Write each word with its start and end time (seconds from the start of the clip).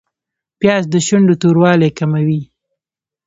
پیاز 0.59 0.83
د 0.93 0.95
شونډو 1.05 1.39
توروالی 1.41 1.89
کموي 1.97 2.41